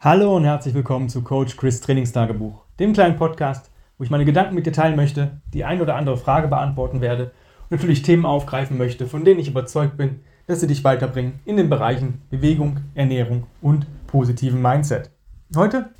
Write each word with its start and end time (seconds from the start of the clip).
Hallo 0.00 0.36
und 0.36 0.44
herzlich 0.44 0.74
willkommen 0.74 1.08
zu 1.08 1.24
Coach 1.24 1.56
Chris 1.56 1.80
Trainingstagebuch, 1.80 2.62
dem 2.78 2.92
kleinen 2.92 3.16
Podcast, 3.16 3.72
wo 3.96 4.04
ich 4.04 4.10
meine 4.10 4.24
Gedanken 4.24 4.54
mit 4.54 4.64
dir 4.64 4.72
teilen 4.72 4.94
möchte, 4.94 5.40
die 5.52 5.64
ein 5.64 5.82
oder 5.82 5.96
andere 5.96 6.16
Frage 6.16 6.46
beantworten 6.46 7.00
werde 7.00 7.32
und 7.62 7.72
natürlich 7.72 8.02
Themen 8.02 8.24
aufgreifen 8.24 8.78
möchte, 8.78 9.08
von 9.08 9.24
denen 9.24 9.40
ich 9.40 9.48
überzeugt 9.48 9.96
bin, 9.96 10.20
dass 10.46 10.60
sie 10.60 10.68
dich 10.68 10.84
weiterbringen 10.84 11.40
in 11.44 11.56
den 11.56 11.68
Bereichen 11.68 12.22
Bewegung, 12.30 12.78
Ernährung 12.94 13.48
und 13.60 13.88
positiven 14.06 14.62
Mindset. 14.62 15.10
Heute 15.56 15.90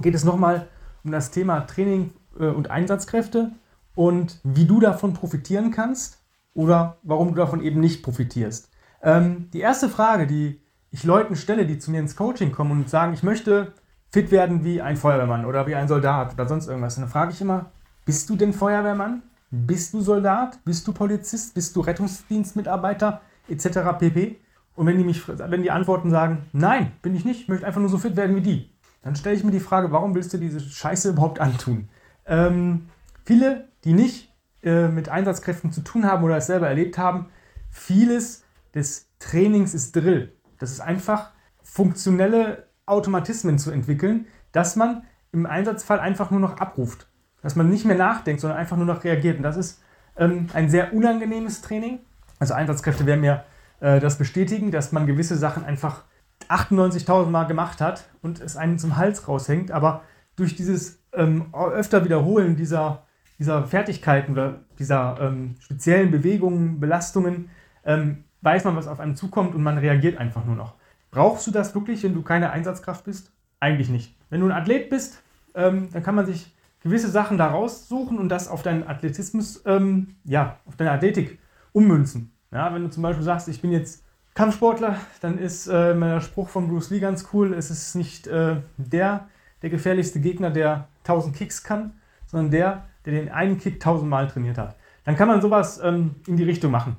geht 0.00 0.14
es 0.14 0.24
nochmal 0.24 0.66
um 1.04 1.12
das 1.12 1.30
Thema 1.30 1.60
Training 1.66 2.12
äh, 2.40 2.46
und 2.46 2.70
Einsatzkräfte 2.70 3.50
und 3.94 4.40
wie 4.42 4.64
du 4.64 4.80
davon 4.80 5.12
profitieren 5.12 5.70
kannst 5.70 6.24
oder 6.54 6.96
warum 7.02 7.28
du 7.28 7.34
davon 7.34 7.62
eben 7.62 7.80
nicht 7.80 8.02
profitierst. 8.02 8.70
Ähm, 9.02 9.50
die 9.52 9.60
erste 9.60 9.90
Frage, 9.90 10.26
die 10.26 10.62
ich 10.90 11.04
Leuten 11.04 11.36
stelle, 11.36 11.66
die 11.66 11.78
zu 11.78 11.90
mir 11.90 12.00
ins 12.00 12.16
Coaching 12.16 12.52
kommen 12.52 12.72
und 12.72 12.90
sagen, 12.90 13.12
ich 13.12 13.22
möchte 13.22 13.72
fit 14.10 14.30
werden 14.30 14.64
wie 14.64 14.80
ein 14.80 14.96
Feuerwehrmann 14.96 15.44
oder 15.44 15.66
wie 15.66 15.74
ein 15.74 15.88
Soldat 15.88 16.34
oder 16.34 16.48
sonst 16.48 16.66
irgendwas, 16.66 16.96
dann 16.96 17.08
frage 17.08 17.32
ich 17.32 17.40
immer, 17.40 17.66
bist 18.04 18.28
du 18.30 18.36
denn 18.36 18.52
Feuerwehrmann? 18.52 19.22
Bist 19.50 19.94
du 19.94 20.00
Soldat? 20.00 20.58
Bist 20.64 20.86
du 20.86 20.92
Polizist? 20.92 21.54
Bist 21.54 21.76
du 21.76 21.80
Rettungsdienstmitarbeiter? 21.80 23.20
Etc. 23.48 23.68
pp. 23.98 24.36
Und 24.76 24.86
wenn 24.86 24.96
die, 24.96 25.04
mich, 25.04 25.26
wenn 25.26 25.62
die 25.62 25.70
Antworten 25.70 26.10
sagen, 26.10 26.46
nein, 26.52 26.92
bin 27.02 27.14
ich 27.14 27.24
nicht, 27.24 27.42
ich 27.42 27.48
möchte 27.48 27.66
einfach 27.66 27.80
nur 27.80 27.90
so 27.90 27.98
fit 27.98 28.16
werden 28.16 28.36
wie 28.36 28.40
die, 28.40 28.70
dann 29.02 29.16
stelle 29.16 29.36
ich 29.36 29.44
mir 29.44 29.50
die 29.50 29.60
Frage, 29.60 29.90
warum 29.90 30.14
willst 30.14 30.32
du 30.32 30.38
diese 30.38 30.60
Scheiße 30.60 31.10
überhaupt 31.10 31.40
antun? 31.40 31.88
Ähm, 32.26 32.88
viele, 33.24 33.68
die 33.84 33.92
nicht 33.92 34.32
äh, 34.62 34.88
mit 34.88 35.08
Einsatzkräften 35.08 35.72
zu 35.72 35.80
tun 35.80 36.04
haben 36.04 36.22
oder 36.24 36.36
es 36.36 36.46
selber 36.46 36.68
erlebt 36.68 36.96
haben, 36.96 37.26
vieles 37.70 38.44
des 38.74 39.08
Trainings 39.18 39.74
ist 39.74 39.96
Drill. 39.96 40.32
Das 40.58 40.70
ist 40.70 40.80
einfach 40.80 41.30
funktionelle 41.62 42.66
Automatismen 42.86 43.58
zu 43.58 43.70
entwickeln, 43.70 44.26
dass 44.52 44.76
man 44.76 45.02
im 45.32 45.46
Einsatzfall 45.46 46.00
einfach 46.00 46.30
nur 46.30 46.40
noch 46.40 46.58
abruft. 46.58 47.06
Dass 47.42 47.54
man 47.54 47.68
nicht 47.68 47.84
mehr 47.84 47.96
nachdenkt, 47.96 48.40
sondern 48.40 48.58
einfach 48.58 48.76
nur 48.76 48.86
noch 48.86 49.04
reagiert. 49.04 49.36
Und 49.36 49.42
das 49.42 49.56
ist 49.56 49.82
ähm, 50.16 50.48
ein 50.54 50.68
sehr 50.68 50.92
unangenehmes 50.92 51.62
Training. 51.62 52.00
Also 52.38 52.54
Einsatzkräfte 52.54 53.06
werden 53.06 53.20
mir 53.20 53.44
äh, 53.80 54.00
das 54.00 54.18
bestätigen, 54.18 54.70
dass 54.70 54.92
man 54.92 55.06
gewisse 55.06 55.36
Sachen 55.36 55.64
einfach 55.64 56.04
98.000 56.48 57.26
Mal 57.26 57.44
gemacht 57.44 57.80
hat 57.80 58.08
und 58.22 58.40
es 58.40 58.56
einem 58.56 58.78
zum 58.78 58.96
Hals 58.96 59.28
raushängt. 59.28 59.70
Aber 59.70 60.02
durch 60.36 60.56
dieses 60.56 61.02
ähm, 61.12 61.52
öfter 61.54 62.04
Wiederholen 62.04 62.56
dieser, 62.56 63.06
dieser 63.38 63.64
Fertigkeiten 63.64 64.32
oder 64.32 64.60
dieser 64.78 65.18
ähm, 65.20 65.56
speziellen 65.60 66.10
Bewegungen, 66.10 66.80
Belastungen, 66.80 67.50
ähm, 67.84 68.24
weiß 68.42 68.64
man, 68.64 68.76
was 68.76 68.86
auf 68.86 69.00
einem 69.00 69.16
zukommt 69.16 69.54
und 69.54 69.62
man 69.62 69.78
reagiert 69.78 70.18
einfach 70.18 70.44
nur 70.44 70.56
noch. 70.56 70.74
Brauchst 71.10 71.46
du 71.46 71.50
das 71.50 71.74
wirklich, 71.74 72.02
wenn 72.02 72.14
du 72.14 72.22
keine 72.22 72.50
Einsatzkraft 72.50 73.04
bist? 73.04 73.32
Eigentlich 73.60 73.88
nicht. 73.88 74.14
Wenn 74.30 74.40
du 74.40 74.46
ein 74.46 74.52
Athlet 74.52 74.90
bist, 74.90 75.22
ähm, 75.54 75.88
dann 75.92 76.02
kann 76.02 76.14
man 76.14 76.26
sich 76.26 76.54
gewisse 76.82 77.08
Sachen 77.08 77.38
da 77.38 77.48
raussuchen 77.48 78.18
und 78.18 78.28
das 78.28 78.48
auf 78.48 78.62
deinen 78.62 78.86
Athletismus, 78.86 79.62
ähm, 79.66 80.16
ja, 80.24 80.58
auf 80.66 80.76
deine 80.76 80.92
Athletik 80.92 81.38
ummünzen. 81.72 82.32
Ja, 82.52 82.72
wenn 82.72 82.82
du 82.82 82.90
zum 82.90 83.02
Beispiel 83.02 83.24
sagst, 83.24 83.48
ich 83.48 83.60
bin 83.60 83.72
jetzt 83.72 84.04
Kampfsportler, 84.34 84.96
dann 85.20 85.38
ist 85.38 85.66
äh, 85.66 85.98
der 85.98 86.20
Spruch 86.20 86.48
von 86.48 86.68
Bruce 86.68 86.90
Lee 86.90 87.00
ganz 87.00 87.28
cool. 87.32 87.52
Es 87.54 87.70
ist 87.70 87.94
nicht 87.94 88.26
äh, 88.26 88.56
der, 88.76 89.28
der 89.62 89.70
gefährlichste 89.70 90.20
Gegner, 90.20 90.50
der 90.50 90.88
1000 91.00 91.34
Kicks 91.34 91.64
kann, 91.64 91.94
sondern 92.26 92.50
der, 92.50 92.86
der 93.04 93.14
den 93.14 93.30
einen 93.30 93.58
Kick 93.58 93.74
1000 93.74 94.08
Mal 94.08 94.28
trainiert 94.28 94.58
hat. 94.58 94.76
Dann 95.04 95.16
kann 95.16 95.28
man 95.28 95.40
sowas 95.40 95.80
ähm, 95.82 96.16
in 96.26 96.36
die 96.36 96.44
Richtung 96.44 96.70
machen. 96.70 96.96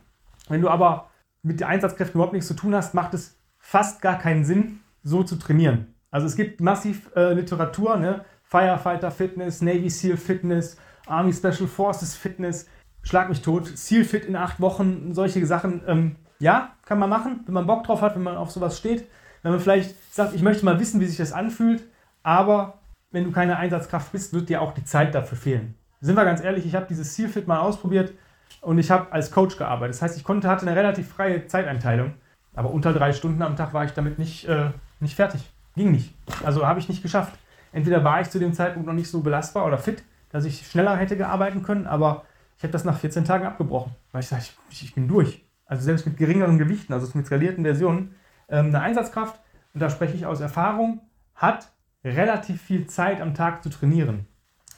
Wenn 0.50 0.62
du 0.62 0.70
aber 0.70 1.08
mit 1.42 1.59
den 1.59 1.68
Einsatzkräften 1.68 2.16
überhaupt 2.16 2.34
nichts 2.34 2.48
zu 2.48 2.54
tun 2.54 2.76
hast, 2.76 2.94
macht 2.94 3.14
es 3.14 3.38
fast 3.58 4.02
gar 4.02 4.18
keinen 4.18 4.45
Sinn, 4.45 4.80
so 5.04 5.23
zu 5.23 5.38
trainieren. 5.38 5.94
Also 6.12 6.28
es 6.28 6.36
gibt 6.36 6.62
massiv 6.62 7.12
äh, 7.16 7.34
Literatur, 7.34 7.98
ne? 7.98 8.26
Firefighter 8.44 9.12
Fitness, 9.12 9.62
Navy 9.62 9.90
SEAL 9.90 10.17
Fitness, 10.17 10.78
Army 11.06 11.32
Special 11.32 11.67
Forces 11.67 12.16
Fitness, 12.16 12.67
Schlag 13.02 13.30
mich 13.30 13.42
tot, 13.42 13.67
SEAL 13.67 14.04
Fit 14.04 14.26
in 14.26 14.36
acht 14.36 14.60
Wochen, 14.60 15.14
solche 15.14 15.45
Sachen. 15.45 15.82
Ähm, 15.88 16.16
ja, 16.39 16.72
kann 16.86 16.99
man 16.99 17.10
machen, 17.10 17.42
wenn 17.45 17.54
man 17.54 17.67
Bock 17.67 17.83
drauf 17.83 18.02
hat, 18.02 18.16
wenn 18.16 18.23
man 18.23 18.38
auf 18.38 18.52
sowas 18.52 18.78
steht. 18.78 19.08
Wenn 19.42 19.52
man 19.52 19.61
vielleicht 19.61 19.95
sagt, 20.14 20.33
ich 20.33 20.42
möchte 20.42 20.66
mal 20.66 20.80
wissen, 20.80 20.99
wie 20.99 21.05
sich 21.05 21.17
das 21.17 21.32
anfühlt, 21.32 21.83
aber 22.23 22.80
wenn 23.11 23.23
du 23.23 23.32
keine 23.32 23.58
Einsatzkraft 23.58 24.11
bist, 24.11 24.33
wird 24.33 24.49
dir 24.49 24.61
auch 24.61 24.73
die 24.73 24.83
Zeit 24.83 25.16
dafür 25.16 25.38
fehlen. 25.38 25.76
Sind 26.02 26.16
wir 26.16 26.26
ganz 26.26 26.42
ehrlich, 26.42 26.66
ich 26.66 26.76
habe 26.76 26.88
dieses 26.89 27.16
SEAL 27.16 27.30
Fit 27.30 27.48
mal 27.48 27.60
ausprobiert 27.60 28.14
und 28.61 28.77
ich 28.77 28.92
habe 28.92 29.11
als 29.11 29.32
Coach 29.32 29.58
gearbeitet. 29.58 29.95
Das 29.95 30.02
heißt, 30.02 30.17
ich 30.17 30.23
konnte, 30.23 30.48
hatte 30.48 30.67
eine 30.67 30.76
relativ 30.76 31.10
freie 31.10 31.45
Zeiteinteilung. 31.48 32.14
Aber 32.54 32.71
unter 32.71 32.93
drei 32.93 33.14
Stunden 33.14 33.42
am 33.42 33.55
Tag 33.55 33.73
war 33.73 33.86
ich 33.86 33.92
damit 33.92 34.20
nicht, 34.20 34.45
äh, 34.45 34.71
nicht 34.99 35.15
fertig. 35.15 35.49
Ging 35.76 35.92
nicht. 35.92 36.14
Also 36.43 36.65
habe 36.67 36.80
ich 36.80 36.89
nicht 36.89 37.02
geschafft. 37.02 37.37
Entweder 37.71 38.04
war 38.04 38.21
ich 38.21 38.30
zu 38.30 38.39
dem 38.39 38.54
Zeitpunkt 38.54 38.87
noch 38.87 38.93
nicht 38.93 39.10
so 39.10 39.21
belastbar 39.21 39.65
oder 39.65 39.77
fit, 39.77 40.04
dass 40.30 40.45
ich 40.45 40.67
schneller 40.67 40.95
hätte 40.95 41.26
arbeiten 41.27 41.64
können, 41.64 41.87
aber 41.87 42.26
ich 42.58 42.64
habe 42.64 42.71
das 42.73 42.83
nach 42.83 42.98
14 42.98 43.26
Tagen 43.26 43.45
abgebrochen, 43.45 43.93
weil 44.11 44.21
ich 44.21 44.27
sage, 44.27 44.43
ich, 44.70 44.83
ich, 44.83 44.93
bin 44.93 45.08
durch. 45.08 45.45
Also 45.66 45.83
selbst 45.83 46.05
mit 46.05 46.17
geringeren 46.17 46.58
Gewichten, 46.58 46.93
also 46.93 47.10
mit 47.17 47.26
skalierten 47.26 47.64
Versionen, 47.64 48.16
ähm, 48.49 48.67
eine 48.67 48.81
Einsatzkraft, 48.81 49.39
und 49.73 49.81
da 49.81 49.89
spreche 49.89 50.16
ich 50.16 50.26
aus 50.26 50.42
Erfahrung, 50.42 51.02
hat 51.36 51.71
relativ 52.04 52.61
viel 52.61 52.87
Zeit 52.87 53.21
am 53.21 53.33
Tag 53.33 53.64
zu 53.64 53.70
trainieren, 53.70 54.27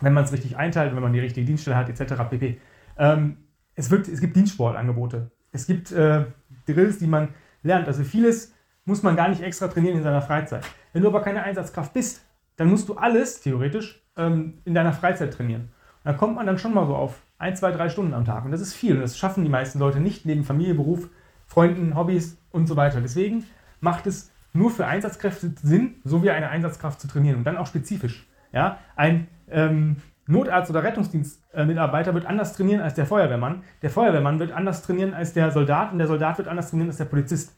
wenn 0.02 0.14
man 0.14 0.26
es 0.26 0.32
richtig 0.32 0.58
einteilt, 0.58 0.94
wenn 0.94 1.02
man 1.02 1.14
die 1.14 1.20
richtige 1.20 1.46
Dienststelle 1.46 1.78
hat, 1.78 1.90
etc. 1.90 2.14
pp. 2.30 2.60
Ähm, 2.98 3.38
es, 3.76 3.90
wird, 3.92 4.08
es 4.08 4.20
gibt 4.22 4.36
Dienstsportangebote. 4.36 5.32
Es 5.52 5.68
gibt 5.68 5.92
äh, 5.92 6.26
Drills, 6.66 7.00
die 7.00 7.08
man 7.08 7.30
lernt. 7.64 7.88
Also 7.88 8.04
vieles 8.04 8.54
muss 8.86 9.04
man 9.04 9.16
gar 9.16 9.30
nicht 9.30 9.42
extra 9.42 9.68
trainieren 9.68 9.98
in 9.98 10.04
seiner 10.04 10.22
Freizeit. 10.22 10.66
Wenn 10.94 11.04
du 11.04 11.08
aber 11.08 11.22
keine 11.22 11.44
Einsatzkraft 11.44 11.94
bist, 11.94 12.22
dann 12.58 12.70
musst 12.70 12.90
du 12.90 12.96
alles 12.96 13.42
theoretisch 13.42 14.02
ähm, 14.18 14.62
in 14.66 14.74
deiner 14.74 14.94
Freizeit 14.94 15.34
trainieren. 15.34 15.62
Und 16.04 16.06
da 16.06 16.14
kommt 16.14 16.36
man 16.36 16.46
dann 16.46 16.58
schon 16.58 16.74
mal 16.74 16.86
so 16.86 16.96
auf 16.96 17.22
ein, 17.38 17.56
zwei, 17.56 17.72
drei 17.72 17.90
Stunden 17.90 18.14
am 18.14 18.26
Tag. 18.26 18.46
Und 18.46 18.52
das 18.52 18.62
ist 18.62 18.74
viel. 18.74 18.96
Und 18.96 19.02
das 19.02 19.18
schaffen 19.18 19.44
die 19.44 19.50
meisten 19.50 19.80
Leute 19.80 20.00
nicht 20.00 20.26
neben 20.26 20.44
Familie, 20.44 20.76
Beruf, 20.76 21.10
Freunden, 21.48 21.96
Hobbys 21.96 22.38
und 22.52 22.68
so 22.68 22.76
weiter. 22.76 23.02
Deswegen 23.02 23.46
macht 23.80 24.08
es 24.08 24.32
nur 24.54 24.70
für 24.70 24.86
Einsatzkräfte 24.86 25.54
Sinn, 25.62 25.96
so 26.04 26.24
wie 26.24 26.30
eine 26.30 26.50
Einsatzkraft 26.50 27.00
zu 27.00 27.08
trainieren 27.08 27.38
und 27.38 27.44
dann 27.46 27.58
auch 27.58 27.68
spezifisch. 27.68 28.28
Ja, 28.52 28.80
ein 28.96 29.28
ähm, 29.50 29.98
Notarzt 30.28 30.70
oder 30.70 30.84
Rettungsdienstmitarbeiter 30.84 32.14
wird 32.14 32.26
anders 32.26 32.54
trainieren 32.54 32.82
als 32.82 32.94
der 32.94 33.06
Feuerwehrmann. 33.06 33.64
Der 33.82 33.90
Feuerwehrmann 33.90 34.40
wird 34.40 34.52
anders 34.52 34.84
trainieren 34.84 35.14
als 35.14 35.34
der 35.34 35.52
Soldat 35.52 35.92
und 35.92 35.98
der 35.98 36.08
Soldat 36.08 36.38
wird 36.38 36.48
anders 36.48 36.70
trainieren 36.70 36.90
als 36.90 36.98
der 36.98 37.06
Polizist. 37.06 37.56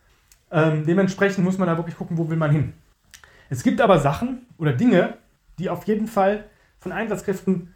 Ähm, 0.51 0.85
dementsprechend 0.85 1.43
muss 1.43 1.57
man 1.57 1.67
da 1.67 1.77
wirklich 1.77 1.97
gucken, 1.97 2.17
wo 2.17 2.29
will 2.29 2.37
man 2.37 2.51
hin. 2.51 2.73
Es 3.49 3.63
gibt 3.63 3.81
aber 3.81 3.99
Sachen 3.99 4.45
oder 4.57 4.73
Dinge, 4.73 5.15
die 5.59 5.69
auf 5.69 5.85
jeden 5.85 6.07
Fall 6.07 6.45
von 6.79 6.91
Einsatzkräften 6.91 7.73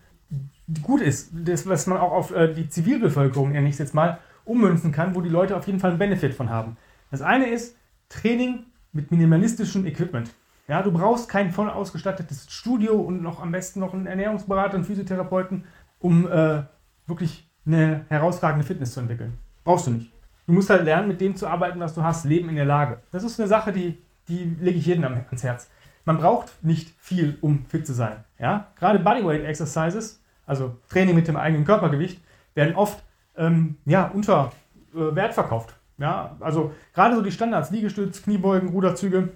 gut 0.81 1.01
ist, 1.01 1.31
das, 1.33 1.67
was 1.67 1.87
man 1.87 1.97
auch 1.97 2.11
auf 2.11 2.31
äh, 2.31 2.53
die 2.53 2.69
Zivilbevölkerung, 2.69 3.51
nenne 3.51 3.67
ich 3.67 3.73
es 3.73 3.79
jetzt 3.79 3.93
mal, 3.93 4.19
ummünzen 4.45 4.91
kann, 4.91 5.15
wo 5.15 5.21
die 5.21 5.29
Leute 5.29 5.55
auf 5.55 5.67
jeden 5.67 5.79
Fall 5.79 5.91
einen 5.91 5.99
Benefit 5.99 6.33
von 6.33 6.49
haben. 6.49 6.77
Das 7.11 7.21
eine 7.21 7.47
ist 7.47 7.75
Training 8.09 8.65
mit 8.91 9.11
minimalistischem 9.11 9.85
Equipment. 9.85 10.29
Ja, 10.67 10.81
du 10.81 10.91
brauchst 10.91 11.29
kein 11.29 11.51
voll 11.51 11.69
ausgestattetes 11.69 12.47
Studio 12.49 12.95
und 12.95 13.21
noch 13.21 13.41
am 13.41 13.51
besten 13.51 13.79
noch 13.79 13.93
einen 13.93 14.05
Ernährungsberater, 14.05 14.75
einen 14.75 14.83
Physiotherapeuten, 14.83 15.63
um 15.99 16.29
äh, 16.29 16.63
wirklich 17.05 17.49
eine 17.65 18.05
herausragende 18.09 18.65
Fitness 18.65 18.93
zu 18.93 18.99
entwickeln. 18.99 19.37
Brauchst 19.63 19.87
du 19.87 19.91
nicht. 19.91 20.11
Du 20.45 20.53
musst 20.53 20.69
halt 20.69 20.83
lernen, 20.83 21.07
mit 21.07 21.21
dem 21.21 21.35
zu 21.35 21.47
arbeiten, 21.47 21.79
was 21.79 21.93
du 21.93 22.03
hast, 22.03 22.25
Leben 22.25 22.49
in 22.49 22.55
der 22.55 22.65
Lage. 22.65 23.01
Das 23.11 23.23
ist 23.23 23.39
eine 23.39 23.47
Sache, 23.47 23.71
die, 23.71 23.97
die 24.27 24.55
lege 24.59 24.77
ich 24.77 24.85
jedem 24.85 25.03
ans 25.03 25.43
Herz. 25.43 25.69
Man 26.05 26.17
braucht 26.17 26.63
nicht 26.63 26.93
viel, 26.99 27.37
um 27.41 27.65
fit 27.65 27.85
zu 27.85 27.93
sein. 27.93 28.23
Ja? 28.39 28.67
Gerade 28.77 28.99
Bodyweight 28.99 29.43
Exercises, 29.43 30.21
also 30.45 30.77
Training 30.89 31.15
mit 31.15 31.27
dem 31.27 31.35
eigenen 31.35 31.65
Körpergewicht, 31.65 32.21
werden 32.55 32.75
oft 32.75 33.03
ähm, 33.35 33.77
ja, 33.85 34.07
unter 34.13 34.51
äh, 34.93 35.15
Wert 35.15 35.33
verkauft. 35.33 35.75
Ja? 35.97 36.37
Also 36.39 36.73
gerade 36.93 37.15
so 37.15 37.21
die 37.21 37.31
Standards, 37.31 37.71
Liegestütz, 37.71 38.21
Kniebeugen, 38.21 38.69
Ruderzüge, 38.69 39.29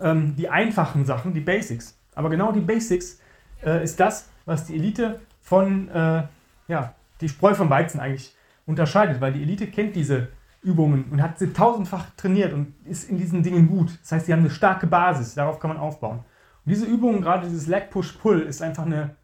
ähm, 0.00 0.34
die 0.36 0.48
einfachen 0.48 1.04
Sachen, 1.04 1.34
die 1.34 1.40
Basics. 1.40 1.98
Aber 2.14 2.30
genau 2.30 2.52
die 2.52 2.60
Basics 2.60 3.20
äh, 3.64 3.82
ist 3.82 3.98
das, 4.00 4.28
was 4.44 4.66
die 4.66 4.74
Elite 4.76 5.20
von, 5.40 5.88
äh, 5.88 6.22
ja, 6.68 6.94
die 7.20 7.28
Spreu 7.28 7.54
vom 7.54 7.70
Weizen 7.70 8.00
eigentlich 8.00 8.34
unterscheidet, 8.66 9.20
weil 9.20 9.32
die 9.32 9.42
Elite 9.42 9.66
kennt 9.66 9.96
diese 9.96 10.28
Übungen 10.62 11.04
und 11.10 11.22
hat 11.22 11.38
sie 11.38 11.52
tausendfach 11.52 12.10
trainiert 12.16 12.52
und 12.52 12.74
ist 12.84 13.08
in 13.08 13.18
diesen 13.18 13.42
Dingen 13.42 13.68
gut. 13.68 13.98
Das 14.02 14.12
heißt, 14.12 14.26
sie 14.26 14.32
haben 14.32 14.40
eine 14.40 14.50
starke 14.50 14.86
Basis, 14.86 15.34
darauf 15.34 15.58
kann 15.58 15.68
man 15.68 15.78
aufbauen. 15.78 16.18
Und 16.18 16.72
diese 16.72 16.86
Übungen, 16.86 17.22
gerade 17.22 17.46
dieses 17.46 17.66
Leg 17.66 17.90
Push 17.90 18.12
Pull, 18.12 18.40
ist 18.40 18.62
einfach 18.62 18.84
eine 18.84 19.16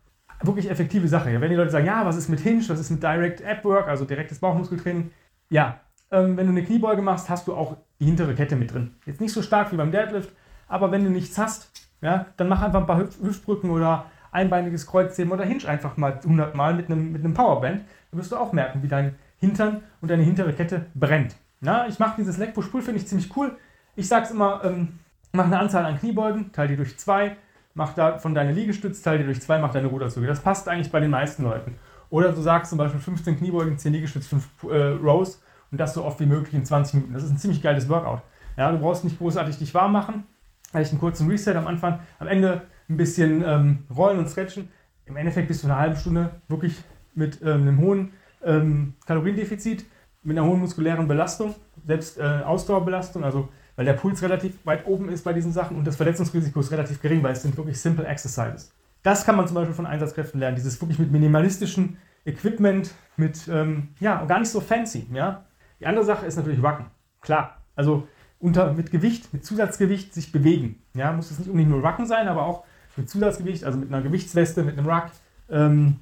wirklich 0.43 0.71
effektive 0.71 1.09
Sache. 1.09 1.41
Wenn 1.41 1.51
die 1.51 1.57
Leute 1.57 1.71
sagen, 1.71 1.87
ja, 1.87 2.05
was 2.07 2.17
ist 2.17 2.29
mit 2.29 2.41
Hinge, 2.41 2.63
was 2.69 2.81
ist 2.81 2.91
mit 2.91 3.03
Direct 3.03 3.45
Ab 3.45 3.65
Work, 3.65 3.89
also 3.89 4.05
direktes 4.05 4.39
Bauchmuskeltraining, 4.39 5.11
ja, 5.51 5.81
ähm, 6.11 6.37
wenn 6.37 6.47
du 6.47 6.53
eine 6.53 6.65
Kniebeuge 6.65 7.03
machst, 7.03 7.29
hast 7.29 7.49
du 7.49 7.55
auch 7.55 7.77
die 8.01 8.07
hintere 8.07 8.35
Kette 8.35 8.57
mit 8.57 8.73
drin. 8.73 8.95
Jetzt 9.05 9.21
nicht 9.21 9.33
so 9.33 9.43
stark 9.43 9.73
wie 9.73 9.77
beim 9.77 9.91
Deadlift, 9.91 10.33
aber 10.69 10.91
wenn 10.93 11.05
du 11.05 11.11
nichts 11.11 11.39
hast, 11.39 11.71
ja, 12.01 12.27
dann 12.37 12.49
mach 12.49 12.63
einfach 12.63 12.81
ein 12.81 12.87
paar 12.87 12.99
Hüftbrücken 12.99 13.71
oder 13.71 14.07
einbeiniges 14.31 14.87
Kreuzheben 14.87 15.33
oder 15.33 15.45
Hinge 15.45 15.67
einfach 15.69 15.97
mal 15.97 16.15
100 16.15 16.55
Mal 16.55 16.75
mit 16.75 16.91
einem, 16.91 17.13
mit 17.13 17.25
einem 17.25 17.35
Powerband. 17.35 17.83
Dann 18.11 18.21
wirst 18.21 18.33
du 18.33 18.37
auch 18.37 18.53
merken, 18.53 18.83
wie 18.83 18.89
dein 18.89 19.15
Hintern 19.39 19.83
und 20.01 20.11
deine 20.11 20.23
hintere 20.23 20.53
Kette 20.53 20.87
brennt. 20.95 21.37
Na, 21.61 21.87
ich 21.87 21.99
mache 21.99 22.17
dieses 22.19 22.37
Leg 22.37 22.53
Push 22.53 22.67
Pull, 22.67 22.83
finde 22.83 23.01
ich 23.01 23.07
ziemlich 23.07 23.35
cool. 23.37 23.57
Ich 23.97 24.09
sage 24.09 24.25
es 24.27 24.33
immer, 24.33 24.63
ähm, 24.65 24.99
mach 25.33 25.47
eine 25.47 25.59
Anzahl 25.59 25.85
an 25.85 25.99
Kniebeugen, 25.99 26.53
teile 26.53 26.71
die 26.71 26.77
durch 26.77 26.99
zwei, 26.99 27.37
mach 27.75 27.95
davon 27.95 28.35
deine 28.35 28.53
Liegestütz, 28.53 29.03
teile 29.03 29.19
die 29.19 29.25
durch 29.25 29.41
zwei, 29.41 29.59
mach 29.59 29.73
deine 29.73 29.87
Ruderzüge. 29.87 30.27
Das 30.27 30.41
passt 30.41 30.69
eigentlich 30.69 30.91
bei 30.91 31.01
den 31.01 31.11
meisten 31.11 31.45
Leuten. 31.45 31.77
Oder 32.11 32.33
du 32.33 32.41
sagst 32.41 32.71
zum 32.71 32.79
Beispiel 32.79 33.01
15 33.01 33.39
Kniebeugen, 33.39 33.79
10 33.79 33.93
Liegestütz, 33.93 34.27
5 34.27 34.65
äh, 34.65 34.77
Rows 35.03 35.43
und 35.71 35.81
das 35.81 35.95
so 35.95 36.05
oft 36.05 36.21
wie 36.21 36.27
möglich 36.27 36.55
in 36.55 36.65
20 36.65 36.95
Minuten. 36.95 37.15
Das 37.15 37.25
ist 37.25 37.31
ein 37.31 37.39
ziemlich 37.39 37.63
geiles 37.63 37.89
Workout. 37.89 38.23
Ja, 38.57 38.71
du 38.71 38.79
brauchst 38.79 39.05
nicht 39.05 39.19
großartig 39.19 39.59
dich 39.59 39.75
warm 39.75 39.93
machen, 39.93 40.25
vielleicht 40.75 40.91
einen 40.91 41.01
kurzen 41.01 41.31
Reset 41.31 41.55
am 41.55 41.69
Anfang, 41.69 42.01
am 42.19 42.27
Ende 42.27 42.63
ein 42.89 42.97
bisschen 42.97 43.45
ähm, 43.47 43.85
rollen 43.95 44.19
und 44.19 44.29
stretchen. 44.29 44.69
Im 45.07 45.17
Endeffekt 45.17 45.47
bist 45.47 45.63
du 45.63 45.69
eine 45.69 45.79
halbe 45.79 45.97
Stunde 45.97 46.31
wirklich 46.49 46.83
mit 47.15 47.41
ähm, 47.43 47.63
einem 47.63 47.79
hohen 47.79 48.13
ähm, 48.45 48.95
Kaloriendefizit, 49.07 49.87
mit 50.25 50.37
einer 50.37 50.47
hohen 50.47 50.59
muskulären 50.59 51.07
Belastung, 51.07 51.55
selbst 51.87 52.19
äh, 52.19 52.23
Ausdauerbelastung, 52.23 53.23
also 53.23 53.49
weil 53.77 53.85
der 53.85 53.93
Puls 53.93 54.21
relativ 54.23 54.67
weit 54.67 54.85
oben 54.87 55.09
ist 55.09 55.23
bei 55.23 55.33
diesen 55.33 55.53
Sachen 55.53 55.77
und 55.77 55.87
das 55.87 55.95
Verletzungsrisiko 55.95 56.59
ist 56.59 56.73
relativ 56.73 57.01
gering, 57.01 57.23
weil 57.23 57.33
es 57.33 57.43
sind 57.43 57.57
wirklich 57.57 57.81
simple 57.81 58.05
Exercises. 58.05 58.75
Das 59.05 59.25
kann 59.25 59.37
man 59.37 59.47
zum 59.47 59.55
Beispiel 59.55 59.75
von 59.75 59.87
Einsatzkräften 59.87 60.41
lernen, 60.41 60.57
dieses 60.57 60.81
wirklich 60.81 60.99
mit 60.99 61.13
minimalistischen 61.13 61.99
Equipment, 62.25 62.91
mit, 63.17 63.47
ähm, 63.49 63.91
ja, 64.01 64.25
gar 64.25 64.41
nicht 64.41 64.51
so 64.51 64.61
fancy, 64.61 65.07
ja. 65.13 65.45
Die 65.79 65.87
andere 65.87 66.05
Sache 66.05 66.27
ist 66.27 66.37
natürlich 66.37 66.63
Wacken, 66.63 66.87
klar. 67.21 67.61
Also 67.77 68.09
unter, 68.45 68.75
mit 68.75 68.91
Gewicht, 68.91 69.33
mit 69.33 69.43
Zusatzgewicht 69.43 70.13
sich 70.13 70.31
bewegen, 70.31 70.79
ja. 70.93 71.13
Muss 71.13 71.31
es 71.31 71.39
nicht 71.39 71.49
unbedingt 71.49 71.71
nur 71.71 71.83
Wacken 71.83 72.07
sein, 72.07 72.29
aber 72.29 72.45
auch 72.45 72.65
mit 72.95 73.09
Zusatzgewicht, 73.09 73.65
also 73.65 73.79
mit 73.79 73.89
einer 73.89 74.03
Gewichtsweste, 74.03 74.63
mit 74.63 74.77
einem 74.77 74.87
Ruck 74.87 75.07
ähm, 75.49 75.97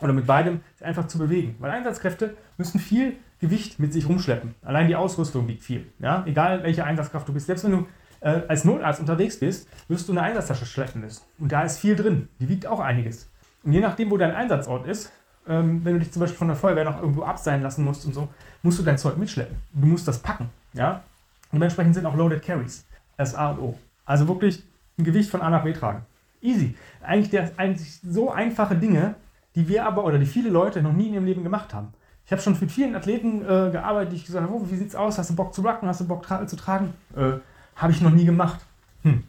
oder 0.00 0.14
mit 0.14 0.26
beidem, 0.26 0.62
sich 0.76 0.86
einfach 0.86 1.06
zu 1.06 1.18
bewegen. 1.18 1.54
Weil 1.58 1.70
Einsatzkräfte 1.70 2.34
müssen 2.56 2.80
viel 2.80 3.16
Gewicht 3.40 3.78
mit 3.78 3.92
sich 3.92 4.08
rumschleppen. 4.08 4.54
Allein 4.62 4.88
die 4.88 4.96
Ausrüstung 4.96 5.46
wiegt 5.48 5.62
viel. 5.62 5.84
Ja? 5.98 6.24
Egal 6.26 6.62
welche 6.62 6.82
Einsatzkraft 6.84 7.28
du 7.28 7.34
bist. 7.34 7.46
Selbst 7.46 7.64
wenn 7.64 7.72
du 7.72 7.86
äh, 8.20 8.40
als 8.48 8.64
Notarzt 8.64 9.00
unterwegs 9.00 9.38
bist, 9.38 9.68
wirst 9.88 10.08
du 10.08 10.12
eine 10.12 10.22
Einsatztasche 10.22 10.64
schleppen 10.64 11.02
müssen. 11.02 11.22
Und 11.38 11.52
da 11.52 11.62
ist 11.62 11.78
viel 11.78 11.94
drin. 11.94 12.28
Die 12.40 12.48
wiegt 12.48 12.66
auch 12.66 12.80
einiges. 12.80 13.30
Und 13.64 13.74
je 13.74 13.80
nachdem, 13.80 14.10
wo 14.10 14.16
dein 14.16 14.34
Einsatzort 14.34 14.86
ist, 14.86 15.12
ähm, 15.46 15.84
wenn 15.84 15.94
du 15.94 16.00
dich 16.00 16.10
zum 16.10 16.20
Beispiel 16.20 16.38
von 16.38 16.48
der 16.48 16.56
Feuerwehr 16.56 16.84
noch 16.84 17.00
irgendwo 17.00 17.24
abseilen 17.24 17.62
lassen 17.62 17.84
musst 17.84 18.06
und 18.06 18.14
so, 18.14 18.28
musst 18.62 18.78
du 18.78 18.82
dein 18.82 18.96
Zeug 18.96 19.18
mitschleppen. 19.18 19.56
Du 19.74 19.86
musst 19.86 20.08
das 20.08 20.18
packen. 20.18 20.48
Ja? 20.72 21.02
Dementsprechend 21.52 21.94
sind 21.94 22.06
auch 22.06 22.16
Loaded 22.16 22.42
Carries 22.42 22.86
das 23.16 23.34
A 23.34 23.50
und 23.50 23.58
O. 23.60 23.78
Also 24.04 24.26
wirklich 24.28 24.62
ein 24.98 25.04
Gewicht 25.04 25.30
von 25.30 25.42
A 25.42 25.50
nach 25.50 25.64
B 25.64 25.72
tragen. 25.72 26.04
Easy. 26.40 26.74
Eigentlich, 27.02 27.30
der, 27.30 27.52
eigentlich 27.56 28.00
so 28.02 28.30
einfache 28.30 28.74
Dinge, 28.74 29.14
die 29.54 29.68
wir 29.68 29.86
aber 29.86 30.04
oder 30.04 30.18
die 30.18 30.26
viele 30.26 30.50
Leute 30.50 30.82
noch 30.82 30.92
nie 30.92 31.08
in 31.08 31.14
ihrem 31.14 31.24
Leben 31.24 31.42
gemacht 31.42 31.72
haben. 31.74 31.92
Ich 32.24 32.32
habe 32.32 32.42
schon 32.42 32.56
mit 32.58 32.70
vielen 32.70 32.94
Athleten 32.94 33.42
äh, 33.42 33.70
gearbeitet, 33.70 34.12
die 34.12 34.16
ich 34.16 34.24
gesagt 34.24 34.46
habe, 34.46 34.54
oh, 34.54 34.66
wie 34.68 34.76
sieht's 34.76 34.94
aus? 34.94 35.18
Hast 35.18 35.30
du 35.30 35.36
Bock 35.36 35.54
zu 35.54 35.62
rocken? 35.62 35.88
Hast 35.88 36.00
du 36.00 36.06
Bock 36.06 36.22
tra 36.22 36.46
zu 36.46 36.56
tragen? 36.56 36.94
Äh, 37.16 37.34
habe 37.76 37.92
ich 37.92 38.00
noch 38.00 38.10
nie 38.10 38.24
gemacht. 38.24 38.60
Hm. 39.02 39.22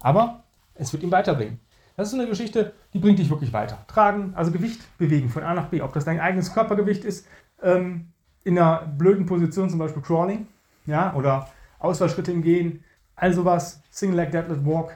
Aber 0.00 0.42
es 0.74 0.92
wird 0.92 1.02
ihn 1.02 1.10
weiterbringen. 1.10 1.60
Das 1.96 2.08
ist 2.08 2.14
eine 2.14 2.28
Geschichte, 2.28 2.72
die 2.92 2.98
bringt 2.98 3.18
dich 3.18 3.30
wirklich 3.30 3.52
weiter. 3.52 3.78
Tragen, 3.88 4.32
also 4.34 4.50
Gewicht 4.50 4.80
bewegen 4.98 5.28
von 5.28 5.42
A 5.42 5.54
nach 5.54 5.66
B. 5.66 5.80
Ob 5.80 5.92
das 5.94 6.04
dein 6.04 6.20
eigenes 6.20 6.52
Körpergewicht 6.52 7.04
ist, 7.04 7.26
ähm, 7.62 8.08
in 8.44 8.58
einer 8.58 8.82
blöden 8.82 9.26
Position, 9.26 9.70
zum 9.70 9.78
Beispiel 9.78 10.02
Crawling, 10.02 10.46
ja, 10.84 11.14
oder 11.14 11.48
Ausfallschritte 11.78 12.32
im 12.32 12.42
Gehen, 12.42 12.84
also 13.14 13.44
was, 13.44 13.80
Single 13.90 14.16
Leg 14.16 14.30
Deadlift 14.30 14.64
Walk, 14.64 14.92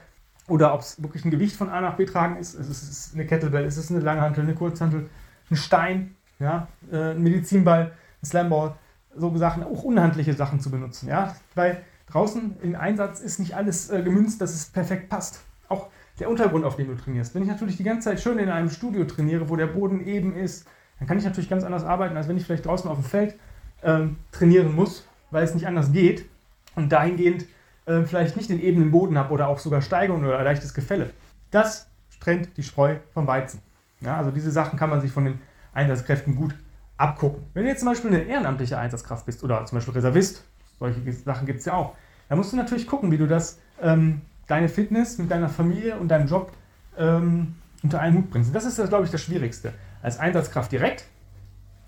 oder 0.49 0.75
ob 0.75 0.81
es 0.81 1.03
wirklich 1.03 1.25
ein 1.25 1.31
Gewicht 1.31 1.57
von 1.57 1.71
A 1.71 1.81
nach 1.81 1.97
B 1.97 2.05
tragen 2.05 2.37
ist. 2.37 2.55
Es 2.55 2.69
ist 2.69 3.15
eine 3.15 3.25
Kettlebell, 3.25 3.65
es 3.65 3.77
ist 3.77 3.91
eine 3.91 4.01
Langhantel, 4.01 4.45
eine 4.45 4.55
Kurzhantel, 4.55 5.09
ein 5.51 5.57
Stein, 5.57 6.17
ja, 6.39 6.69
äh, 6.91 7.13
ein 7.13 7.23
Medizinball, 7.23 7.93
ein 8.23 8.27
Slamball, 8.27 8.75
so 9.15 9.35
Sachen, 9.37 9.63
auch 9.63 9.83
unhandliche 9.85 10.35
Sachen 10.35 10.61
zu 10.61 10.71
benutzen, 10.71 11.09
ja, 11.09 11.35
weil 11.55 11.83
draußen 12.11 12.57
im 12.63 12.75
Einsatz 12.75 13.21
ist 13.21 13.39
nicht 13.39 13.55
alles 13.55 13.91
äh, 13.91 14.03
gemünzt, 14.03 14.41
dass 14.41 14.55
es 14.55 14.67
perfekt 14.67 15.09
passt. 15.09 15.41
Auch 15.69 15.89
der 16.19 16.29
Untergrund, 16.29 16.65
auf 16.65 16.77
dem 16.77 16.89
du 16.89 16.97
trainierst. 16.97 17.35
Wenn 17.35 17.43
ich 17.43 17.49
natürlich 17.49 17.77
die 17.77 17.85
ganze 17.85 18.11
Zeit 18.11 18.21
schön 18.21 18.39
in 18.39 18.51
einem 18.51 18.71
Studio 18.71 19.05
trainiere, 19.05 19.49
wo 19.49 19.57
der 19.57 19.69
Boden 19.69 20.05
eben 20.05 20.35
ist, 20.35 20.67
dann 20.99 21.07
kann 21.07 21.17
ich 21.17 21.25
natürlich 21.25 21.49
ganz 21.49 21.65
anders 21.65 21.85
arbeiten, 21.85 22.17
als 22.17 22.29
wenn 22.29 22.37
ich 22.37 22.45
vielleicht 22.45 22.67
draußen 22.67 22.91
auf 22.91 22.99
dem 22.99 23.05
Feld 23.05 23.39
ähm, 23.83 24.17
trainieren 24.33 24.75
muss, 24.75 25.07
weil 25.31 25.45
es 25.45 25.55
nicht 25.55 25.67
anders 25.67 25.93
geht 25.93 26.27
und 26.75 26.91
dahingehend 26.91 27.47
äh, 27.87 28.03
vielleicht 28.03 28.37
nicht 28.37 28.51
den 28.51 28.61
ebenen 28.61 28.91
Boden 28.91 29.19
habe 29.19 29.33
oder 29.33 29.49
auch 29.49 29.59
sogar 29.59 29.83
Steigung 29.83 30.25
oder 30.25 30.43
leichtes 30.43 30.75
Gefälle. 30.75 31.11
Das 31.51 31.89
trennt 32.21 32.57
die 32.57 32.63
Spreu 32.63 32.97
vom 33.13 33.27
Weizen. 33.27 33.61
Ja, 34.01 34.17
also 34.17 34.31
diese 34.31 34.51
Sachen 34.51 34.79
kann 34.79 34.91
man 34.91 35.01
sich 35.01 35.13
von 35.13 35.25
den 35.25 35.41
Einsatzkräften 35.73 36.37
gut 36.37 36.55
abgucken. 36.97 37.43
Wenn 37.55 37.65
du 37.65 37.71
jetzt 37.71 37.81
zum 37.81 37.89
Beispiel 37.89 38.11
eine 38.11 38.23
ehrenamtliche 38.23 38.79
Einsatzkraft 38.79 39.27
bist 39.27 39.43
oder 39.43 39.65
zum 39.67 39.77
Beispiel 39.77 39.95
Reservist, 39.95 40.45
solche 40.79 41.13
Sachen 41.13 41.47
gibt 41.47 41.61
es 41.61 41.65
ja 41.67 41.75
auch, 41.75 41.95
dann 42.29 42.39
musst 42.39 42.53
du 42.53 42.57
natürlich 42.57 42.87
gucken, 42.87 43.11
wie 43.11 43.19
du 43.19 43.27
das, 43.27 43.59
ähm, 43.81 44.23
deine 44.47 44.69
Fitness 44.69 45.19
mit 45.19 45.31
deiner 45.31 45.49
Familie 45.49 45.97
und 45.97 46.09
deinem 46.09 46.29
Job 46.29 46.53
ähm, 46.99 47.55
unter 47.83 48.01
einen 48.01 48.19
Hut 48.19 48.31
bringst. 48.31 48.55
Das 48.55 48.65
ist, 48.65 48.77
glaube 48.89 49.05
ich, 49.05 49.11
das 49.11 49.23
Schwierigste. 49.23 49.73
Als 50.03 50.19
Einsatzkraft 50.19 50.73
direkt 50.73 51.05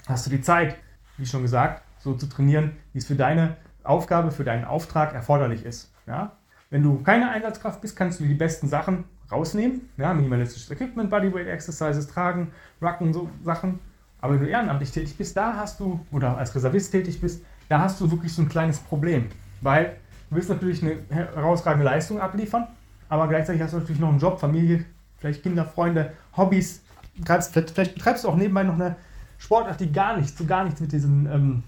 hast 0.06 0.26
du 0.26 0.31
die 0.31 0.40
Zeit, 0.40 0.76
wie 1.17 1.26
schon 1.26 1.43
gesagt, 1.43 1.82
so 2.00 2.14
zu 2.14 2.26
trainieren, 2.26 2.73
wie 2.93 2.99
es 2.99 3.06
für 3.06 3.14
deine 3.14 3.56
Aufgabe, 3.84 4.31
für 4.31 4.44
deinen 4.44 4.64
Auftrag 4.64 5.14
erforderlich 5.14 5.64
ist. 5.64 5.93
Ja? 6.06 6.32
Wenn 6.70 6.82
du 6.82 7.02
keine 7.02 7.31
Einsatzkraft 7.31 7.81
bist, 7.81 7.96
kannst 7.96 8.20
du 8.20 8.25
die 8.25 8.34
besten 8.34 8.69
Sachen 8.69 9.05
rausnehmen. 9.31 9.88
Ja, 9.96 10.14
minimalistisches 10.14 10.70
Equipment, 10.70 11.11
Bodyweight 11.11 11.46
Exercises 11.46 12.06
tragen, 12.06 12.52
Rucken, 12.81 13.12
so 13.12 13.29
Sachen. 13.43 13.79
Aber 14.20 14.34
wenn 14.34 14.40
du 14.40 14.49
ehrenamtlich 14.49 14.93
tätig 14.93 15.17
bist, 15.17 15.37
da 15.37 15.56
hast 15.56 15.81
du, 15.81 16.00
oder 16.12 16.38
als 16.38 16.55
Reservist 16.55 16.93
tätig 16.93 17.20
bist, 17.20 17.44
da 17.69 17.81
hast 17.81 18.00
du 18.00 18.11
wirklich 18.11 18.32
so 18.32 18.43
ein 18.43 18.49
kleines 18.49 18.79
Problem. 18.79 19.26
Weil 19.61 19.96
du 20.31 20.37
willst 20.37 20.49
natürlich 20.49 20.82
eine 20.82 20.99
herausragende 21.11 21.84
Leistung 21.84 22.20
abliefern, 22.20 22.69
aber 23.08 23.29
gleichzeitig 23.29 23.62
hast 23.62 23.73
du 23.73 23.79
natürlich 23.79 24.00
noch 24.00 24.11
einen 24.11 24.19
Job, 24.19 24.38
Familie, 24.38 24.84
vielleicht 25.19 25.43
Kinder, 25.43 25.64
Freunde, 25.64 26.12
Hobbys. 26.37 26.82
Vielleicht, 27.25 27.70
vielleicht 27.70 27.94
betreibst 27.94 28.25
du 28.25 28.29
auch 28.29 28.37
nebenbei 28.37 28.62
noch 28.62 28.75
eine 28.75 28.96
Sportart, 29.38 29.81
die 29.81 29.93
gar 29.93 30.17
nichts, 30.17 30.38
so 30.38 30.44
gar 30.44 30.64
nichts 30.64 30.81
mit 30.81 30.93
diesen 30.93 31.26
ähm, 31.26 31.62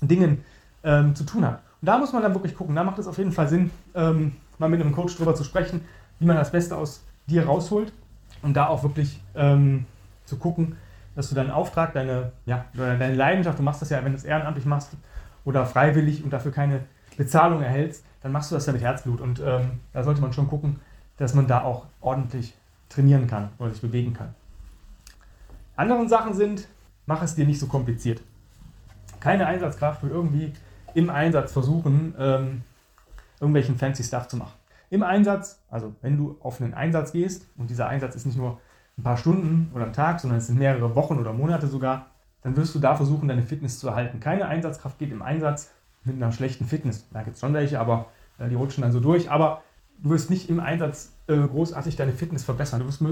Dingen 0.00 0.44
ähm, 0.82 1.14
zu 1.14 1.24
tun 1.24 1.44
hat. 1.44 1.60
Und 1.80 1.86
da 1.86 1.98
muss 1.98 2.12
man 2.12 2.22
dann 2.22 2.34
wirklich 2.34 2.54
gucken. 2.54 2.74
Da 2.74 2.84
macht 2.84 2.98
es 2.98 3.06
auf 3.06 3.18
jeden 3.18 3.32
Fall 3.32 3.48
Sinn, 3.48 3.70
ähm, 3.94 4.32
mal 4.58 4.68
mit 4.68 4.80
einem 4.80 4.92
Coach 4.92 5.16
drüber 5.16 5.34
zu 5.34 5.44
sprechen, 5.44 5.82
wie 6.18 6.26
man 6.26 6.36
das 6.36 6.50
Beste 6.50 6.76
aus 6.76 7.02
dir 7.26 7.46
rausholt 7.46 7.92
und 8.42 8.54
da 8.54 8.68
auch 8.68 8.82
wirklich 8.82 9.20
ähm, 9.34 9.84
zu 10.24 10.36
gucken, 10.36 10.76
dass 11.14 11.28
du 11.28 11.34
deinen 11.34 11.50
Auftrag, 11.50 11.92
deine, 11.92 12.32
ja, 12.44 12.66
deine 12.74 13.14
Leidenschaft, 13.14 13.58
du 13.58 13.62
machst 13.62 13.82
das 13.82 13.90
ja, 13.90 14.04
wenn 14.04 14.12
du 14.12 14.18
es 14.18 14.24
ehrenamtlich 14.24 14.66
machst 14.66 14.92
oder 15.44 15.66
freiwillig 15.66 16.22
und 16.22 16.32
dafür 16.32 16.52
keine 16.52 16.80
Bezahlung 17.16 17.62
erhältst, 17.62 18.04
dann 18.22 18.32
machst 18.32 18.50
du 18.50 18.54
das 18.54 18.66
ja 18.66 18.72
mit 18.72 18.82
Herzblut. 18.82 19.20
Und 19.20 19.40
ähm, 19.40 19.80
da 19.92 20.02
sollte 20.02 20.20
man 20.20 20.32
schon 20.32 20.48
gucken, 20.48 20.80
dass 21.16 21.34
man 21.34 21.46
da 21.46 21.62
auch 21.62 21.86
ordentlich 22.00 22.54
trainieren 22.88 23.26
kann 23.26 23.50
oder 23.58 23.70
sich 23.70 23.80
bewegen 23.80 24.14
kann. 24.14 24.34
Andere 25.76 26.08
Sachen 26.08 26.34
sind, 26.34 26.68
mach 27.06 27.22
es 27.22 27.34
dir 27.34 27.46
nicht 27.46 27.60
so 27.60 27.66
kompliziert. 27.66 28.20
Keine 29.20 29.46
Einsatzkraft 29.46 30.02
will 30.02 30.10
irgendwie 30.10 30.52
im 30.96 31.10
Einsatz 31.10 31.52
versuchen, 31.52 32.14
ähm, 32.18 32.62
irgendwelchen 33.38 33.76
fancy 33.76 34.02
Stuff 34.02 34.28
zu 34.28 34.38
machen. 34.38 34.54
Im 34.88 35.02
Einsatz, 35.02 35.62
also 35.70 35.94
wenn 36.00 36.16
du 36.16 36.38
auf 36.40 36.60
einen 36.60 36.72
Einsatz 36.72 37.12
gehst 37.12 37.46
und 37.58 37.68
dieser 37.68 37.88
Einsatz 37.88 38.14
ist 38.14 38.24
nicht 38.24 38.38
nur 38.38 38.60
ein 38.96 39.02
paar 39.02 39.18
Stunden 39.18 39.70
oder 39.74 39.84
ein 39.84 39.92
Tag, 39.92 40.20
sondern 40.20 40.38
es 40.38 40.46
sind 40.46 40.58
mehrere 40.58 40.94
Wochen 40.94 41.18
oder 41.18 41.34
Monate 41.34 41.66
sogar, 41.66 42.06
dann 42.42 42.56
wirst 42.56 42.74
du 42.74 42.78
da 42.78 42.94
versuchen, 42.94 43.28
deine 43.28 43.42
Fitness 43.42 43.78
zu 43.78 43.88
erhalten. 43.88 44.20
Keine 44.20 44.46
Einsatzkraft 44.46 44.98
geht 44.98 45.12
im 45.12 45.20
Einsatz 45.20 45.70
mit 46.04 46.16
einer 46.16 46.32
schlechten 46.32 46.64
Fitness. 46.64 47.06
Da 47.12 47.22
gibt 47.22 47.34
es 47.34 47.40
schon 47.40 47.52
welche, 47.52 47.78
aber 47.78 48.06
äh, 48.38 48.48
die 48.48 48.54
rutschen 48.54 48.82
dann 48.82 48.92
so 48.92 49.00
durch. 49.00 49.30
Aber 49.30 49.62
du 49.98 50.10
wirst 50.10 50.30
nicht 50.30 50.48
im 50.48 50.60
Einsatz 50.60 51.12
äh, 51.26 51.36
großartig 51.36 51.96
deine 51.96 52.12
Fitness 52.12 52.44
verbessern. 52.44 52.80
Du 52.80 52.86
wirst 52.86 53.02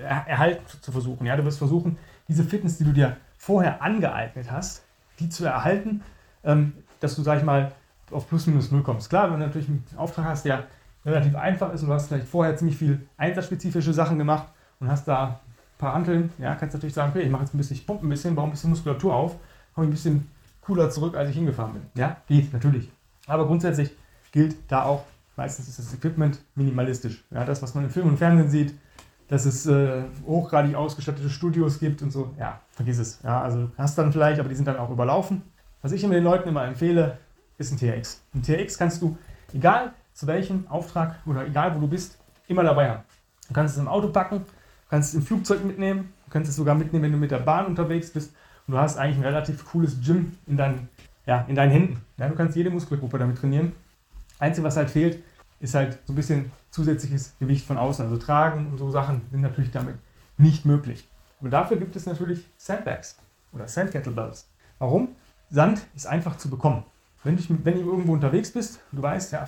er 0.00 0.26
erhalten 0.26 0.64
zu 0.82 0.92
versuchen. 0.92 1.26
Ja? 1.26 1.36
Du 1.36 1.44
wirst 1.46 1.58
versuchen, 1.58 1.96
diese 2.28 2.44
Fitness, 2.44 2.76
die 2.76 2.84
du 2.84 2.92
dir 2.92 3.16
vorher 3.38 3.80
angeeignet 3.80 4.50
hast, 4.50 4.82
die 5.18 5.30
zu 5.30 5.46
erhalten. 5.46 6.02
Ähm, 6.44 6.74
dass 7.02 7.16
du, 7.16 7.22
sag 7.22 7.38
ich 7.38 7.44
mal, 7.44 7.72
auf 8.10 8.28
plus 8.28 8.46
minus 8.46 8.70
null 8.70 8.82
kommst. 8.82 9.08
Klar, 9.08 9.30
wenn 9.30 9.40
du 9.40 9.46
natürlich 9.46 9.68
einen 9.68 9.84
Auftrag 9.96 10.26
hast, 10.26 10.44
der 10.44 10.64
relativ 11.04 11.34
einfach 11.34 11.72
ist 11.72 11.82
und 11.82 11.88
du 11.88 11.94
hast 11.94 12.08
vielleicht 12.08 12.28
vorher 12.28 12.56
ziemlich 12.56 12.76
viel 12.76 13.06
einsatzspezifische 13.16 13.92
Sachen 13.92 14.18
gemacht 14.18 14.48
und 14.80 14.88
hast 14.88 15.08
da 15.08 15.24
ein 15.24 15.78
paar 15.78 15.94
Hanteln, 15.94 16.30
ja, 16.38 16.54
kannst 16.54 16.74
du 16.74 16.78
natürlich 16.78 16.94
sagen, 16.94 17.10
okay, 17.10 17.22
ich 17.22 17.30
mache 17.30 17.42
jetzt 17.42 17.54
ein 17.54 17.58
bisschen, 17.58 17.76
ich 17.76 17.86
pumpe 17.86 18.06
ein 18.06 18.08
bisschen, 18.08 18.34
baue 18.34 18.46
ein 18.46 18.50
bisschen 18.50 18.70
Muskulatur 18.70 19.14
auf, 19.14 19.36
komme 19.74 19.88
ein 19.88 19.90
bisschen 19.90 20.28
cooler 20.60 20.90
zurück, 20.90 21.16
als 21.16 21.30
ich 21.30 21.36
hingefahren 21.36 21.72
bin. 21.72 21.82
Ja, 21.94 22.18
geht, 22.28 22.52
natürlich. 22.52 22.90
Aber 23.26 23.46
grundsätzlich 23.46 23.90
gilt 24.30 24.56
da 24.68 24.84
auch, 24.84 25.04
meistens 25.36 25.68
ist 25.68 25.78
das 25.78 25.94
Equipment 25.94 26.38
minimalistisch. 26.54 27.24
Ja, 27.30 27.44
das, 27.44 27.62
was 27.62 27.74
man 27.74 27.84
im 27.84 27.90
Film 27.90 28.08
und 28.08 28.18
Fernsehen 28.18 28.50
sieht, 28.50 28.74
dass 29.28 29.46
es 29.46 29.66
äh, 29.66 30.02
hochgradig 30.26 30.74
ausgestattete 30.74 31.30
Studios 31.30 31.80
gibt 31.80 32.02
und 32.02 32.10
so, 32.10 32.34
ja, 32.38 32.60
vergiss 32.70 32.98
es. 32.98 33.20
Ja, 33.22 33.40
also 33.40 33.70
hast 33.78 33.96
dann 33.96 34.12
vielleicht, 34.12 34.38
aber 34.38 34.48
die 34.48 34.54
sind 34.54 34.68
dann 34.68 34.76
auch 34.76 34.90
überlaufen. 34.90 35.42
Was 35.82 35.90
ich 35.90 36.04
immer 36.04 36.14
den 36.14 36.22
Leuten 36.22 36.48
immer 36.48 36.64
empfehle, 36.64 37.18
ist 37.58 37.72
ein 37.72 37.76
TRX. 37.76 38.22
Ein 38.34 38.42
TRX 38.44 38.78
kannst 38.78 39.02
du, 39.02 39.18
egal 39.52 39.92
zu 40.14 40.28
welchem 40.28 40.68
Auftrag 40.68 41.16
oder 41.26 41.44
egal 41.44 41.74
wo 41.74 41.80
du 41.80 41.88
bist, 41.88 42.18
immer 42.46 42.62
dabei 42.62 42.88
haben. 42.88 43.02
Du 43.48 43.54
kannst 43.54 43.74
es 43.74 43.80
im 43.80 43.88
Auto 43.88 44.08
packen, 44.08 44.38
du 44.38 44.88
kannst 44.88 45.08
es 45.08 45.16
im 45.16 45.22
Flugzeug 45.22 45.64
mitnehmen, 45.64 46.12
du 46.26 46.30
kannst 46.30 46.48
es 46.48 46.54
sogar 46.54 46.76
mitnehmen, 46.76 47.02
wenn 47.02 47.12
du 47.12 47.18
mit 47.18 47.32
der 47.32 47.40
Bahn 47.40 47.66
unterwegs 47.66 48.12
bist 48.12 48.32
und 48.68 48.74
du 48.74 48.78
hast 48.78 48.96
eigentlich 48.96 49.16
ein 49.16 49.24
relativ 49.24 49.64
cooles 49.64 50.00
Gym 50.00 50.38
in 50.46 50.56
deinen, 50.56 50.88
ja, 51.26 51.44
in 51.48 51.56
deinen 51.56 51.72
Händen. 51.72 52.00
Ja, 52.16 52.28
du 52.28 52.36
kannst 52.36 52.54
jede 52.54 52.70
Muskelgruppe 52.70 53.18
damit 53.18 53.38
trainieren. 53.38 53.72
Einzige, 54.38 54.64
was 54.64 54.76
halt 54.76 54.88
fehlt, 54.88 55.20
ist 55.58 55.74
halt 55.74 55.98
so 56.04 56.12
ein 56.12 56.16
bisschen 56.16 56.52
zusätzliches 56.70 57.34
Gewicht 57.40 57.66
von 57.66 57.76
außen. 57.76 58.04
Also 58.04 58.18
tragen 58.18 58.68
und 58.70 58.78
so 58.78 58.88
Sachen 58.92 59.22
sind 59.32 59.40
natürlich 59.40 59.72
damit 59.72 59.96
nicht 60.38 60.64
möglich. 60.64 61.08
Aber 61.40 61.48
dafür 61.48 61.76
gibt 61.76 61.96
es 61.96 62.06
natürlich 62.06 62.46
Sandbags 62.56 63.18
oder 63.52 63.66
Sandkettlebells. 63.66 64.48
Warum? 64.78 65.08
Sand 65.52 65.86
ist 65.94 66.06
einfach 66.06 66.38
zu 66.38 66.48
bekommen. 66.48 66.82
Wenn, 67.24 67.38
ich, 67.38 67.48
wenn 67.48 67.74
du 67.74 67.80
irgendwo 67.80 68.14
unterwegs 68.14 68.50
bist, 68.50 68.80
du 68.90 69.02
weißt, 69.02 69.32
ja, 69.32 69.46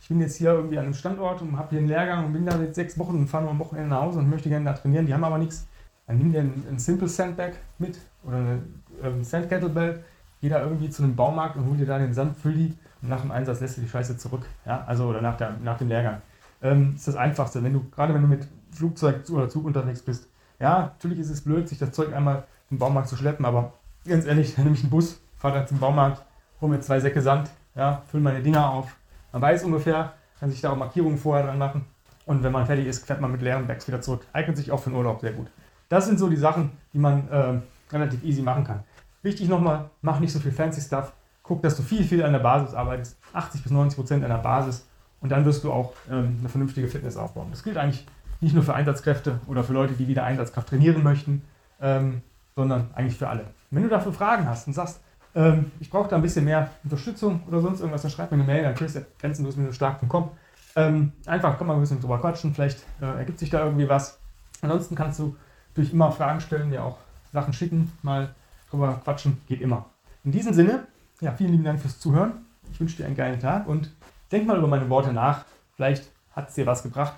ich 0.00 0.08
bin 0.08 0.20
jetzt 0.20 0.36
hier 0.36 0.52
irgendwie 0.52 0.78
an 0.78 0.86
einem 0.86 0.94
Standort 0.94 1.42
und 1.42 1.56
habe 1.56 1.68
hier 1.70 1.80
einen 1.80 1.88
Lehrgang 1.88 2.24
und 2.24 2.32
bin 2.32 2.46
da 2.46 2.58
jetzt 2.58 2.76
sechs 2.76 2.98
Wochen 2.98 3.16
und 3.16 3.28
fahre 3.28 3.44
nur 3.44 3.52
am 3.52 3.58
Wochenende 3.58 3.90
nach 3.90 4.00
Hause 4.00 4.20
und 4.20 4.30
möchte 4.30 4.48
gerne 4.48 4.64
da 4.64 4.72
trainieren, 4.72 5.06
die 5.06 5.12
haben 5.12 5.22
aber 5.22 5.36
nichts, 5.36 5.66
dann 6.06 6.16
nimm 6.16 6.32
dir 6.32 6.40
ein, 6.40 6.64
ein 6.70 6.78
Simple 6.78 7.08
Sandbag 7.08 7.52
mit 7.78 7.98
oder 8.24 8.36
eine 8.38 8.62
ähm, 9.02 9.22
Sand 9.22 9.50
geh 9.50 10.48
da 10.48 10.62
irgendwie 10.62 10.88
zu 10.88 11.02
einem 11.02 11.14
Baumarkt 11.14 11.56
und 11.56 11.66
hol 11.66 11.76
dir 11.76 11.86
da 11.86 11.98
den 11.98 12.14
Sand, 12.14 12.36
füll 12.36 12.54
die 12.54 12.74
und 13.02 13.10
nach 13.10 13.20
dem 13.20 13.30
Einsatz 13.30 13.60
lässt 13.60 13.76
du 13.76 13.82
die 13.82 13.88
Scheiße 13.88 14.16
zurück. 14.16 14.46
Ja, 14.64 14.82
also 14.86 15.08
oder 15.08 15.20
nach, 15.20 15.36
der, 15.36 15.56
nach 15.62 15.76
dem 15.76 15.88
Lehrgang. 15.88 16.22
Ähm, 16.62 16.94
ist 16.96 17.06
das 17.06 17.16
Einfachste, 17.16 17.62
wenn 17.62 17.74
du, 17.74 17.84
gerade 17.90 18.14
wenn 18.14 18.22
du 18.22 18.28
mit 18.28 18.48
Flugzeug 18.72 19.28
oder 19.30 19.48
Zug 19.48 19.66
unterwegs 19.66 20.00
bist. 20.00 20.28
Ja, 20.58 20.78
natürlich 20.78 21.18
ist 21.18 21.30
es 21.30 21.42
blöd, 21.42 21.68
sich 21.68 21.78
das 21.78 21.92
Zeug 21.92 22.14
einmal 22.14 22.44
im 22.70 22.78
Baumarkt 22.78 23.08
zu 23.08 23.16
schleppen, 23.16 23.44
aber 23.44 23.74
ganz 24.08 24.26
ehrlich, 24.26 24.54
dann 24.56 24.64
nehme 24.64 24.76
ich 24.76 24.82
einen 24.82 24.90
Bus, 24.90 25.20
fahre 25.36 25.58
dann 25.58 25.66
zum 25.66 25.78
Baumarkt, 25.78 26.24
hole 26.60 26.72
mir 26.72 26.80
zwei 26.80 27.00
Säcke 27.00 27.22
Sand, 27.22 27.50
ja, 27.74 28.02
fülle 28.10 28.22
meine 28.22 28.42
Dinger 28.42 28.70
auf. 28.70 28.96
Man 29.32 29.42
weiß 29.42 29.64
ungefähr, 29.64 30.14
kann 30.40 30.50
sich 30.50 30.60
da 30.60 30.70
auch 30.70 30.76
Markierungen 30.76 31.18
vorher 31.18 31.46
dran 31.46 31.58
machen. 31.58 31.84
Und 32.26 32.42
wenn 32.42 32.52
man 32.52 32.66
fertig 32.66 32.86
ist, 32.86 33.06
fährt 33.06 33.20
man 33.20 33.32
mit 33.32 33.42
leeren 33.42 33.66
Bags 33.66 33.88
wieder 33.88 34.00
zurück. 34.00 34.26
Eignet 34.32 34.56
sich 34.56 34.70
auch 34.70 34.80
für 34.80 34.90
den 34.90 34.96
Urlaub 34.96 35.20
sehr 35.20 35.32
gut. 35.32 35.46
Das 35.88 36.06
sind 36.06 36.18
so 36.18 36.28
die 36.28 36.36
Sachen, 36.36 36.72
die 36.92 36.98
man 36.98 37.28
äh, 37.28 37.60
relativ 37.90 38.22
easy 38.22 38.42
machen 38.42 38.64
kann. 38.64 38.84
Wichtig 39.22 39.48
nochmal, 39.48 39.90
mach 40.02 40.20
nicht 40.20 40.32
so 40.32 40.38
viel 40.38 40.52
fancy 40.52 40.80
Stuff. 40.80 41.12
Guck, 41.42 41.62
dass 41.62 41.76
du 41.76 41.82
viel, 41.82 42.04
viel 42.04 42.22
an 42.22 42.32
der 42.32 42.40
Basis 42.40 42.74
arbeitest. 42.74 43.16
80 43.32 43.62
bis 43.62 43.72
90 43.72 43.96
Prozent 43.96 44.24
an 44.24 44.30
der 44.30 44.38
Basis. 44.38 44.86
Und 45.20 45.30
dann 45.32 45.44
wirst 45.44 45.64
du 45.64 45.72
auch 45.72 45.94
ähm, 46.10 46.36
eine 46.40 46.48
vernünftige 46.48 46.88
Fitness 46.88 47.16
aufbauen. 47.16 47.48
Das 47.50 47.62
gilt 47.62 47.78
eigentlich 47.78 48.06
nicht 48.40 48.54
nur 48.54 48.62
für 48.62 48.74
Einsatzkräfte 48.74 49.40
oder 49.46 49.64
für 49.64 49.72
Leute, 49.72 49.94
die 49.94 50.06
wieder 50.06 50.24
Einsatzkraft 50.24 50.68
trainieren 50.68 51.02
möchten, 51.02 51.42
ähm, 51.80 52.22
sondern 52.54 52.90
eigentlich 52.94 53.16
für 53.16 53.28
alle. 53.28 53.46
Wenn 53.70 53.82
du 53.82 53.88
dafür 53.88 54.12
Fragen 54.12 54.46
hast 54.46 54.66
und 54.66 54.72
sagst, 54.72 55.00
ähm, 55.34 55.70
ich 55.80 55.90
brauche 55.90 56.08
da 56.08 56.16
ein 56.16 56.22
bisschen 56.22 56.44
mehr 56.44 56.70
Unterstützung 56.84 57.42
oder 57.46 57.60
sonst 57.60 57.80
irgendwas, 57.80 58.02
dann 58.02 58.10
schreib 58.10 58.30
mir 58.30 58.38
eine 58.38 58.44
Mail 58.44 58.64
an 58.64 58.74
chris.grenzenlos-stark.com. 58.74 60.30
Ähm, 60.76 61.12
einfach, 61.26 61.58
komm 61.58 61.66
mal 61.66 61.74
ein 61.74 61.80
bisschen 61.80 62.00
drüber 62.00 62.18
quatschen, 62.18 62.54
vielleicht 62.54 62.82
äh, 63.00 63.06
ergibt 63.06 63.38
sich 63.38 63.50
da 63.50 63.64
irgendwie 63.64 63.88
was. 63.88 64.18
Ansonsten 64.62 64.94
kannst 64.94 65.18
du 65.18 65.36
durch 65.74 65.92
immer 65.92 66.12
Fragen 66.12 66.40
stellen, 66.40 66.70
dir 66.70 66.84
auch 66.84 66.98
Sachen 67.32 67.52
schicken, 67.52 67.92
mal 68.02 68.34
drüber 68.70 69.00
quatschen, 69.04 69.40
geht 69.46 69.60
immer. 69.60 69.86
In 70.24 70.32
diesem 70.32 70.52
Sinne, 70.52 70.86
ja, 71.20 71.32
vielen 71.32 71.52
lieben 71.52 71.64
Dank 71.64 71.80
fürs 71.80 71.98
Zuhören. 71.98 72.32
Ich 72.72 72.80
wünsche 72.80 72.96
dir 72.96 73.06
einen 73.06 73.16
geilen 73.16 73.40
Tag 73.40 73.66
und 73.66 73.90
denk 74.30 74.46
mal 74.46 74.58
über 74.58 74.68
meine 74.68 74.88
Worte 74.88 75.12
nach. 75.12 75.44
Vielleicht 75.74 76.10
hat 76.32 76.48
es 76.48 76.54
dir 76.54 76.66
was 76.66 76.82
gebracht. 76.82 77.14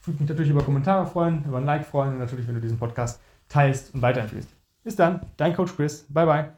Ich 0.00 0.06
würde 0.06 0.20
mich 0.20 0.28
natürlich 0.28 0.50
über 0.50 0.62
Kommentare 0.62 1.06
freuen, 1.06 1.44
über 1.44 1.58
ein 1.58 1.64
Like 1.64 1.84
freuen 1.84 2.12
und 2.12 2.18
natürlich, 2.18 2.46
wenn 2.46 2.54
du 2.54 2.60
diesen 2.60 2.78
Podcast 2.78 3.20
teilst 3.48 3.94
und 3.94 4.02
weiterempfiehlst. 4.02 4.55
Bis 4.86 4.94
dann, 4.94 5.20
dein 5.36 5.52
Coach 5.52 5.74
Chris. 5.74 6.06
Bye, 6.08 6.26
bye. 6.26 6.52